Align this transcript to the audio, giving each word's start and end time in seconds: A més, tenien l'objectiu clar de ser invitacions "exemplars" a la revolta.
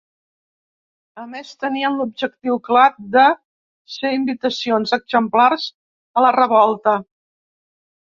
A 1.23 1.25
més, 1.33 1.51
tenien 1.63 1.99
l'objectiu 1.99 2.57
clar 2.69 2.87
de 3.19 3.27
ser 3.99 4.13
invitacions 4.19 4.99
"exemplars" 5.01 5.71
a 6.19 6.29
la 6.29 6.37
revolta. 6.43 7.01